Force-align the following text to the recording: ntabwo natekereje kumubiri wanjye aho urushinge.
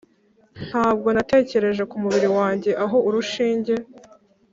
ntabwo 0.69 1.07
natekereje 1.15 1.83
kumubiri 1.91 2.27
wanjye 2.37 2.71
aho 2.83 2.97
urushinge. 3.07 3.73